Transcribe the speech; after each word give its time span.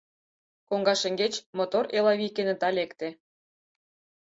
Коҥга 0.67 0.93
шеҥгеч 1.01 1.33
мотор 1.57 1.85
Элавий 1.97 2.31
кенета 2.35 2.69
лекте. 2.77 3.09